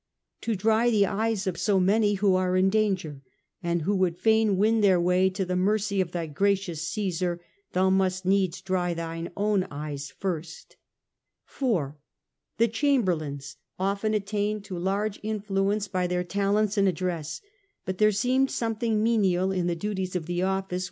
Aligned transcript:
To 0.41 0.55
dry 0.55 0.89
the 0.89 1.03
tears 1.05 1.45
of 1.45 1.59
so 1.59 1.79
many 1.79 2.15
who 2.15 2.33
are 2.33 2.57
in 2.57 2.71
danger, 2.71 3.21
and 3.61 3.85
would 3.85 4.17
fain 4.17 4.57
win 4.57 4.81
their 4.81 4.99
way 4.99 5.29
to 5.29 5.45
the 5.45 5.55
mercy 5.55 6.01
of 6.01 6.11
thy 6.11 6.25
gracious 6.25 6.81
Caesar, 6.89 7.39
thou 7.73 7.91
must 7.91 8.25
needs 8.25 8.61
dry 8.61 8.95
thine 8.95 9.29
own 9.37 9.65
eyes 9.69 10.09
first.^ 10.09 10.75
4°. 11.53 11.97
The 12.57 12.67
Chamberlains 12.67 13.57
often 13.77 14.15
attained 14.15 14.63
to 14.63 14.79
large 14.79 15.19
in 15.21 15.39
fluence 15.39 15.87
by 15.87 16.07
their 16.07 16.23
talents 16.23 16.79
and 16.79 16.87
address; 16.87 17.39
bht 17.85 17.99
there 17.99 18.11
seemed 18.11 18.49
something 18.49 19.03
menial 19.03 19.51
in 19.51 19.67
the 19.67 19.75
duties 19.75 20.15
of 20.15 20.25
the 20.25 20.41
office, 20.41 20.77
^ 20.77 20.77
^ubj. 20.77 20.79